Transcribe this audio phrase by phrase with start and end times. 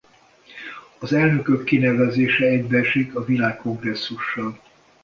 [0.99, 4.59] Az elnökök kinevezése egybeesik a világkongresszussal.